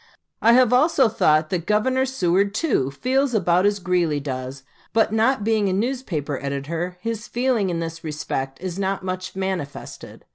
I 0.41 0.53
have 0.53 0.73
also 0.73 1.07
thought 1.07 1.51
that 1.51 1.67
Governor 1.67 2.07
Seward, 2.07 2.55
too, 2.55 2.89
feels 2.89 3.35
about 3.35 3.67
as 3.67 3.77
Greeley 3.77 4.19
does; 4.19 4.63
but 4.93 5.13
not 5.13 5.43
being 5.43 5.69
a 5.69 5.73
newspaper 5.73 6.39
editor, 6.41 6.97
his 7.01 7.27
feeling 7.27 7.69
in 7.69 7.81
this 7.81 8.03
respect 8.03 8.59
is 8.59 8.79
not 8.79 9.05
much 9.05 9.35
manifested. 9.35 10.25